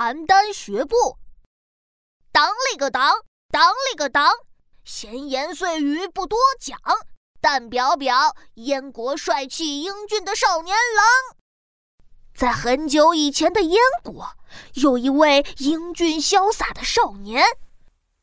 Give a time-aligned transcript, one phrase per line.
[0.00, 1.18] 邯郸学步。
[2.32, 4.32] 当里个当，当里个当，
[4.82, 6.80] 闲言碎语不多讲，
[7.38, 11.36] 但表表燕国帅气英俊的少年郎。
[12.34, 14.30] 在很久以前的燕国，
[14.72, 17.44] 有一位英俊潇洒的少年。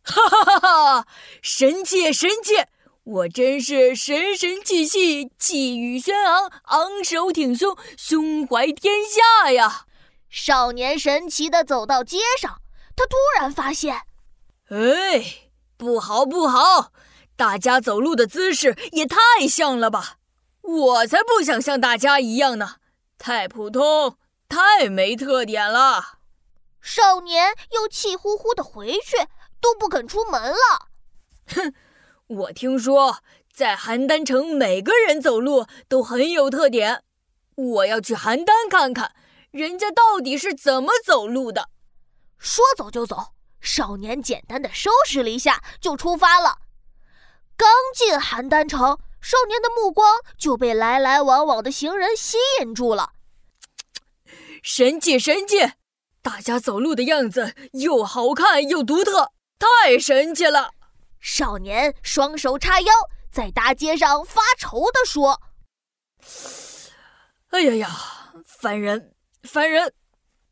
[0.01, 0.59] 哈哈哈
[1.03, 1.07] 哈！
[1.43, 2.55] 神气神气！
[3.03, 9.85] 我真是神神气气，气宇轩昂，昂首挺胸，胸怀天下呀！
[10.29, 12.61] 少年神奇的走到街上，
[12.95, 14.01] 他突然发现，
[14.69, 16.91] 哎，不好不好，
[17.35, 20.17] 大家走路的姿势也太像了吧！
[20.61, 22.75] 我才不想像大家一样呢，
[23.17, 24.17] 太普通，
[24.49, 26.17] 太没特点了。
[26.81, 29.27] 少年又气呼呼的回去，
[29.61, 30.89] 都不肯出门了。
[31.55, 31.73] 哼！
[32.27, 33.19] 我听说，
[33.53, 37.03] 在邯郸城，每个人走路都很有特点。
[37.55, 39.15] 我要去邯郸看看，
[39.51, 41.69] 人家到底是怎么走路的。
[42.37, 46.59] 说走就走，少年简单的收拾了一下，就出发了。
[47.55, 53.13] 刚进邯郸城，少年的目光就被来来往往的行人吸引住了。
[54.61, 55.73] 神气，神气！
[56.21, 60.71] 大家走路的样子又好看又独特，太神奇了。
[61.19, 62.93] 少年双手叉腰，
[63.31, 65.41] 在大街上发愁地说
[67.49, 67.89] ：“哎呀呀，
[68.45, 69.15] 烦人，
[69.47, 69.93] 烦人！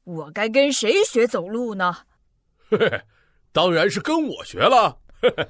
[0.06, 2.06] 我该跟谁学走路呢
[2.72, 3.04] ？”“嘿嘿，
[3.52, 5.00] 当然是跟我学了。
[5.22, 5.48] ”“嘿嘿。”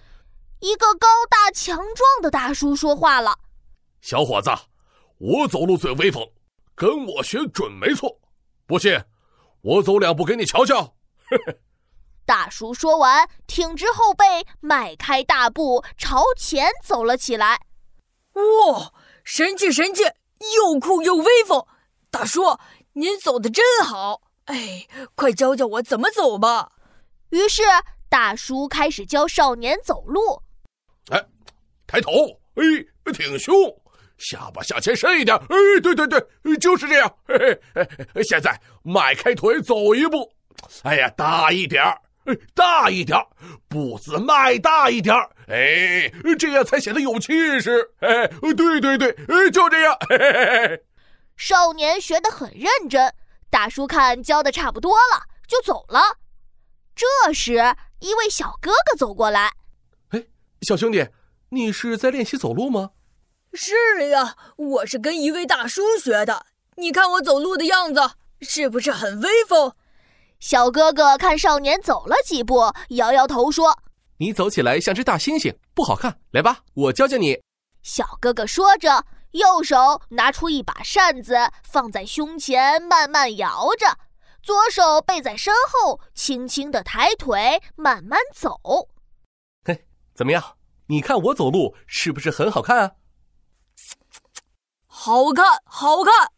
[0.60, 3.38] 一个高大强壮的大叔说话了
[4.02, 4.50] ：“小伙子，
[5.20, 6.28] 我走路最威风，
[6.74, 8.20] 跟我学准没错。
[8.66, 9.00] 不信，
[9.62, 10.96] 我走两步给你瞧瞧。
[11.30, 11.60] ”“嘿嘿。”
[12.26, 17.60] 大叔说完，挺直后背，迈开大步朝前走了起来。
[18.34, 18.92] 哇，
[19.24, 20.04] 神气神气，
[20.56, 21.68] 又酷又威风！
[22.10, 22.58] 大叔，
[22.98, 24.22] 您走的真好。
[24.46, 26.72] 哎，快教教我怎么走吧。
[27.32, 27.62] 于是，
[28.08, 30.42] 大叔开始教少年走路。
[31.12, 31.22] 哎，
[31.86, 32.12] 抬头，
[32.56, 33.54] 哎，挺胸，
[34.18, 35.36] 下巴向前伸一点。
[35.36, 36.26] 哎，对对对，
[36.58, 37.18] 就是这样。
[37.28, 40.32] 嘿嘿，现在迈开腿走一步。
[40.84, 42.00] 哎呀，大一点儿。
[42.24, 43.20] 哎，大一点
[43.68, 45.14] 步子迈大一点
[45.48, 46.10] 哎，
[46.40, 47.92] 这样才显得有气势。
[48.00, 48.26] 哎，
[48.56, 49.14] 对对对，
[49.52, 49.98] 就这样。
[50.10, 50.84] 嘿嘿嘿
[51.36, 53.14] 少年学得很认真，
[53.50, 56.18] 大叔看教的差不多了，就走了。
[56.96, 59.52] 这时，一位小哥哥走过来。
[60.10, 60.24] 哎，
[60.62, 61.10] 小兄弟，
[61.50, 62.92] 你是在练习走路吗？
[63.54, 66.46] 是呀，我是跟一位大叔学的。
[66.78, 69.74] 你看我走路的样子，是不是很威风？
[70.40, 73.78] 小哥哥看少年走了几步，摇摇头说
[74.20, 76.20] ：“你走起来像只大猩猩，不好看。
[76.32, 77.42] 来吧，我教教你。”
[77.82, 83.98] 小哥哥说着，右手拿出一把扇子，放在胸前，慢慢摇着；
[84.42, 88.58] 左手背在身后，轻轻的抬腿，慢慢走。
[89.66, 90.56] 嘿，怎么样？
[90.88, 92.92] 你看我走路是不是很好看啊？
[94.88, 96.32] 好看，好看！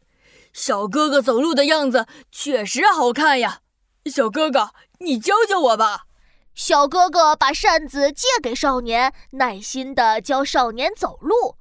[0.52, 3.62] 小哥哥走路的样子确实好看呀。
[4.06, 6.06] 小哥哥，你教教我吧。
[6.56, 11.58] 小哥哥把扇子借给少年，耐心的教少年走路。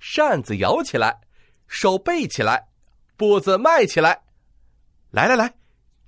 [0.00, 1.20] 扇子摇起来，
[1.68, 2.68] 手背起来，
[3.16, 4.22] 步子迈起来。
[5.10, 5.54] 来来来，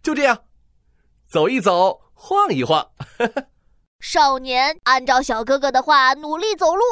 [0.03, 0.45] 就这样，
[1.29, 2.91] 走一走，晃一晃。
[4.01, 6.83] 少年按照小哥哥的话努力走路，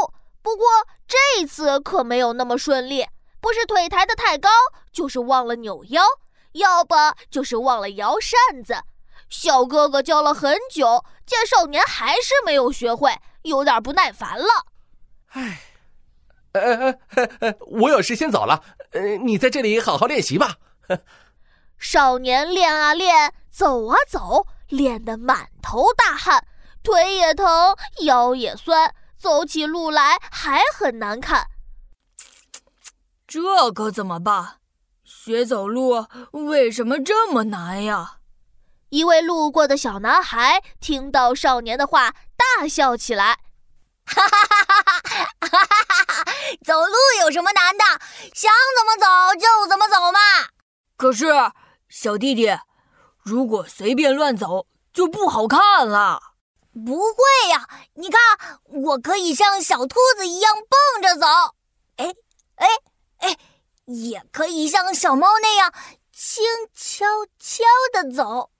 [0.42, 0.66] 不过
[1.08, 3.06] 这次可没有那么顺利，
[3.40, 4.48] 不是腿抬得太高，
[4.92, 6.02] 就是忘了扭腰。
[6.52, 6.94] 要不
[7.30, 8.74] 就是忘了摇扇子，
[9.28, 14.66] 小哥哥教了很久，见少年还是没有学会，有点不耐烦了。
[15.28, 15.60] 唉，
[16.52, 18.62] 呃呃呃，我有事先走了，
[18.92, 20.56] 呃，你在这里好好练习吧。
[21.78, 26.46] 少年练啊练，走啊走，练得满头大汗，
[26.82, 31.46] 腿也疼，腰也酸，走起路来还很难看。
[33.26, 34.56] 这可怎么办？
[35.04, 38.16] 学走路为什么这么难呀？
[38.90, 43.38] 一位路过的小男孩听到少年的话，大笑起来
[44.04, 44.79] ：“哈哈哈哈哈！
[46.70, 47.84] 走路有什么难的？
[48.32, 50.20] 想怎么走就怎么走嘛！
[50.96, 51.26] 可是，
[51.88, 52.60] 小弟弟，
[53.24, 56.20] 如果随便乱走就不好看了。
[56.86, 58.20] 不会呀，你看，
[58.66, 61.26] 我可以像小兔子一样蹦着走。
[61.96, 62.14] 哎，
[62.54, 62.68] 哎，
[63.18, 63.36] 哎。”
[63.90, 65.74] 也可以像小猫那样
[66.12, 67.04] 轻悄
[67.40, 68.52] 悄地走，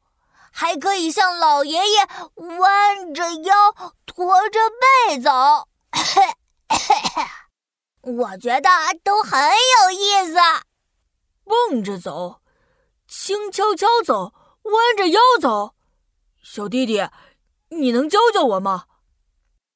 [0.51, 2.09] 还可以像老爷爷
[2.59, 3.73] 弯着腰
[4.05, 4.59] 驼着
[5.07, 5.31] 背走。
[8.03, 8.71] 我觉得
[9.05, 10.39] 都很有意思。
[11.45, 12.41] 蹦着走，
[13.07, 14.33] 轻悄悄走，
[14.63, 15.75] 弯着腰走。
[16.43, 17.07] 小弟弟，
[17.69, 18.85] 你能教教我吗？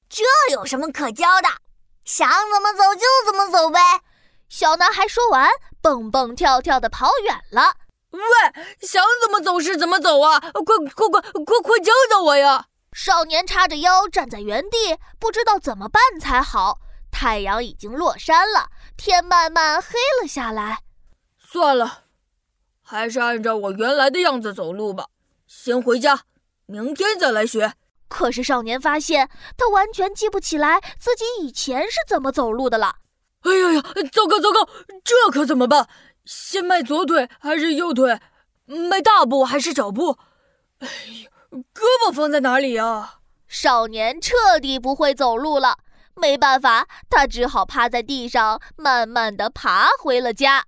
[0.08, 1.48] 这有什么可教的？
[2.04, 3.80] 想怎么走就怎么走呗。
[4.48, 5.50] 小男孩说完，
[5.82, 7.74] 蹦蹦跳跳的跑远了。
[8.10, 8.20] 喂，
[8.80, 10.38] 想怎么走是怎么走啊？
[10.38, 10.50] 快
[10.94, 12.66] 快快快快教教我呀！
[12.92, 16.78] 少年叉着腰站在原地，不知道怎么办才好。
[17.14, 19.90] 太阳已经落山了，天慢慢黑
[20.20, 20.80] 了下来。
[21.38, 22.02] 算了，
[22.82, 25.06] 还是按照我原来的样子走路吧。
[25.46, 26.22] 先回家，
[26.66, 27.74] 明天再来学。
[28.08, 32.96] 可是少年发现，他完全记不起来自己以前是怎么走路的了。
[33.42, 33.82] 哎呀呀，
[34.12, 34.68] 糟糕糟糕，
[35.04, 35.88] 这可怎么办？
[36.24, 38.20] 先迈左腿还是右腿？
[38.66, 40.18] 迈大步还是小步？
[40.80, 40.88] 哎
[41.22, 41.30] 呀，
[41.72, 43.20] 胳膊放在哪里呀？
[43.46, 45.78] 少年彻底不会走路了，
[46.16, 50.64] 没办法，他只好趴在地上，慢慢的爬回了家。